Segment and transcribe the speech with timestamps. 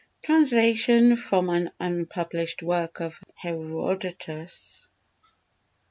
[0.23, 4.87] Translation from an Unpublished Work of Herodotus
[5.23, 5.29] ii.